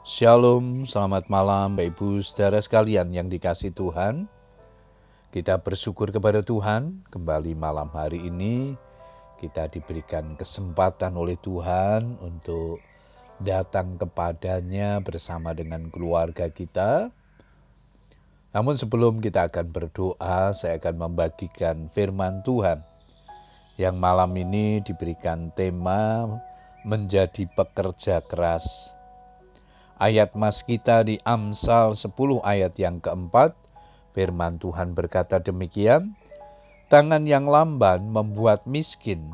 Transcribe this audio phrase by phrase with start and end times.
[0.00, 4.32] Shalom, selamat malam Bapak Ibu saudara sekalian yang dikasih Tuhan.
[5.28, 8.80] Kita bersyukur kepada Tuhan kembali malam hari ini
[9.36, 12.80] kita diberikan kesempatan oleh Tuhan untuk
[13.44, 17.12] datang kepadanya bersama dengan keluarga kita.
[18.56, 22.80] Namun sebelum kita akan berdoa, saya akan membagikan firman Tuhan
[23.76, 26.24] yang malam ini diberikan tema
[26.88, 28.96] menjadi pekerja keras
[30.00, 33.52] Ayat mas kita di Amsal 10 ayat yang keempat,
[34.16, 36.16] firman Tuhan berkata demikian,
[36.88, 39.28] Tangan yang lamban membuat miskin,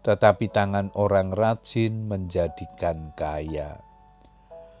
[0.00, 3.76] tetapi tangan orang rajin menjadikan kaya.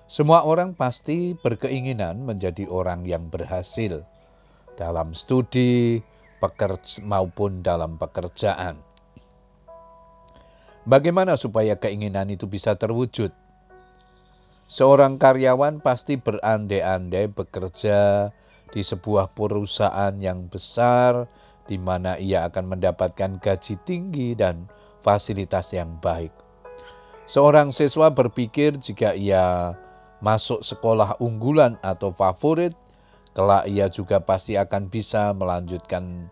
[0.08, 4.08] Semua orang pasti berkeinginan menjadi orang yang berhasil
[4.80, 6.00] dalam studi
[6.40, 8.80] pekerja, maupun dalam pekerjaan.
[10.88, 13.44] Bagaimana supaya keinginan itu bisa terwujud?
[14.66, 18.34] Seorang karyawan pasti berandai-andai bekerja
[18.74, 21.30] di sebuah perusahaan yang besar
[21.70, 24.66] di mana ia akan mendapatkan gaji tinggi dan
[25.06, 26.34] fasilitas yang baik.
[27.30, 29.78] Seorang siswa berpikir jika ia
[30.18, 32.74] masuk sekolah unggulan atau favorit,
[33.38, 36.26] kelak ia juga pasti akan bisa melanjutkan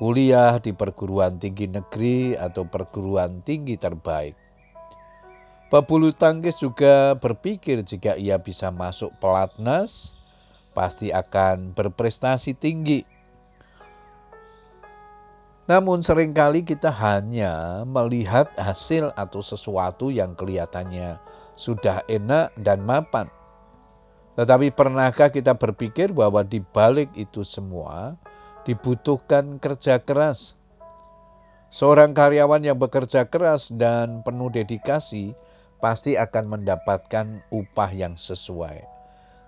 [0.00, 4.45] kuliah di perguruan tinggi negeri atau perguruan tinggi terbaik.
[5.66, 10.14] Pebulu tangkis juga berpikir jika ia bisa masuk pelatnas,
[10.70, 13.02] pasti akan berprestasi tinggi.
[15.66, 21.18] Namun sering kali kita hanya melihat hasil atau sesuatu yang kelihatannya
[21.58, 23.26] sudah enak dan mapan.
[24.38, 28.14] Tetapi pernahkah kita berpikir bahwa di balik itu semua
[28.62, 30.54] dibutuhkan kerja keras?
[31.74, 35.34] Seorang karyawan yang bekerja keras dan penuh dedikasi
[35.78, 38.84] pasti akan mendapatkan upah yang sesuai.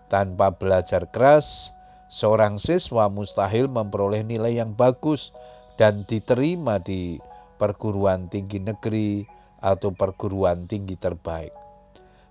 [0.09, 1.73] Tanpa belajar keras,
[2.09, 5.33] seorang siswa mustahil memperoleh nilai yang bagus
[5.77, 7.21] dan diterima di
[7.61, 9.27] perguruan tinggi negeri
[9.61, 11.53] atau perguruan tinggi terbaik.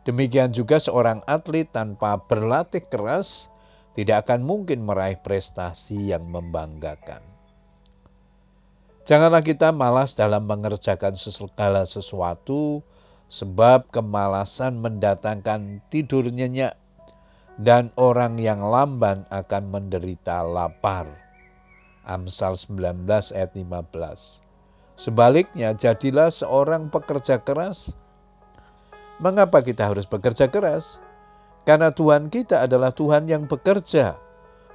[0.08, 3.52] Demikian juga seorang atlet tanpa berlatih keras
[3.92, 7.20] tidak akan mungkin meraih prestasi yang membanggakan.
[9.08, 12.84] Janganlah kita malas dalam mengerjakan segala sesuatu,
[13.28, 16.80] sebab kemalasan mendatangkan tidur nyenyak
[17.60, 21.10] dan orang yang lamban akan menderita lapar.
[22.08, 23.04] Amsal 19
[23.36, 24.48] ayat 15.
[24.98, 27.92] Sebaliknya, jadilah seorang pekerja keras.
[29.20, 31.04] Mengapa kita harus bekerja keras?
[31.68, 34.16] Karena Tuhan kita adalah Tuhan yang bekerja,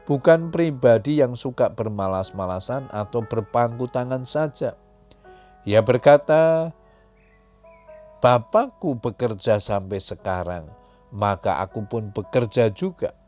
[0.05, 4.77] bukan pribadi yang suka bermalas-malasan atau berpangku tangan saja.
[5.65, 6.75] Ia berkata,
[8.23, 10.71] Bapakku bekerja sampai sekarang,
[11.11, 13.19] maka aku pun bekerja juga.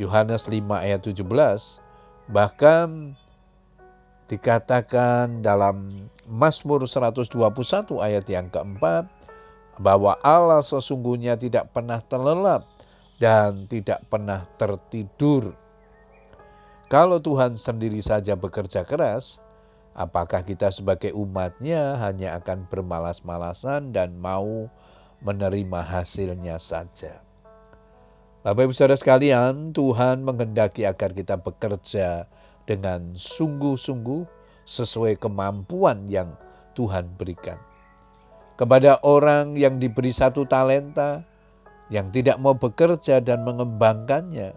[0.00, 1.20] Yohanes 5 ayat 17,
[2.32, 3.12] bahkan
[4.32, 7.28] dikatakan dalam Mazmur 121
[8.00, 9.04] ayat yang keempat,
[9.76, 12.64] bahwa Allah sesungguhnya tidak pernah terlelap
[13.20, 15.52] dan tidak pernah tertidur.
[16.88, 19.41] Kalau Tuhan sendiri saja bekerja keras,
[19.92, 24.72] Apakah kita sebagai umatnya hanya akan bermalas-malasan dan mau
[25.20, 27.20] menerima hasilnya saja?
[28.40, 32.26] Bapak Ibu Saudara sekalian, Tuhan menghendaki agar kita bekerja
[32.64, 34.24] dengan sungguh-sungguh
[34.64, 36.34] sesuai kemampuan yang
[36.72, 37.60] Tuhan berikan.
[38.56, 41.22] Kepada orang yang diberi satu talenta,
[41.92, 44.56] yang tidak mau bekerja dan mengembangkannya,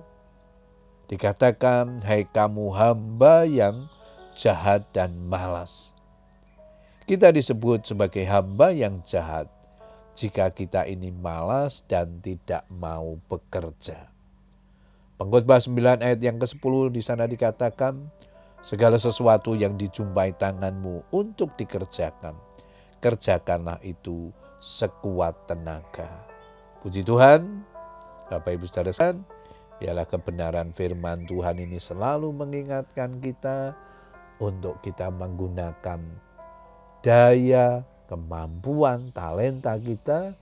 [1.12, 3.85] dikatakan, "Hai kamu hamba yang
[4.35, 5.96] jahat, dan malas.
[7.07, 9.50] Kita disebut sebagai hamba yang jahat
[10.16, 14.09] jika kita ini malas dan tidak mau bekerja.
[15.16, 18.12] Pengkhotbah 9 ayat yang ke-10 di sana dikatakan,
[18.59, 22.35] segala sesuatu yang dijumpai tanganmu untuk dikerjakan,
[23.00, 26.09] kerjakanlah itu sekuat tenaga.
[26.81, 27.63] Puji Tuhan,
[28.28, 29.13] Bapak Ibu Saudara,
[29.77, 33.77] biarlah kebenaran firman Tuhan ini selalu mengingatkan kita
[34.39, 35.99] untuk kita menggunakan
[37.05, 40.33] daya, kemampuan, talenta kita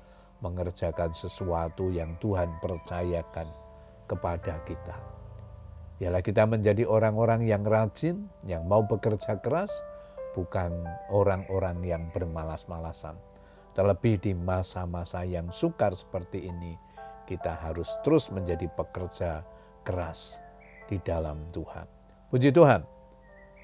[0.44, 3.48] mengerjakan sesuatu yang Tuhan percayakan
[4.08, 4.98] kepada kita.
[6.04, 9.72] Ialah kita menjadi orang-orang yang rajin, yang mau bekerja keras,
[10.36, 10.74] bukan
[11.08, 13.16] orang-orang yang bermalas-malasan.
[13.74, 16.76] Terlebih di masa-masa yang sukar seperti ini,
[17.26, 19.48] kita harus terus menjadi pekerja
[19.88, 20.44] keras
[20.92, 21.88] di dalam Tuhan.
[22.30, 22.84] Puji Tuhan,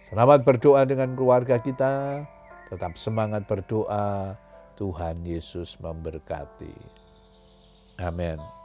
[0.04, 2.24] Selamat berdoa dengan keluarga kita.
[2.72, 4.38] Tetap semangat berdoa.
[4.80, 6.72] Tuhan Yesus memberkati.
[8.00, 8.59] Amin.